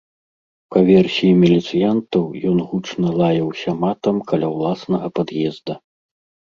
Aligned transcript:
Па 0.71 0.79
версіі 0.87 1.33
міліцыянтаў, 1.41 2.23
ён 2.53 2.57
гучна 2.73 3.07
лаяўся 3.21 3.75
матам 3.85 4.15
каля 4.33 4.47
ўласнага 4.57 5.07
пад'езда. 5.21 5.73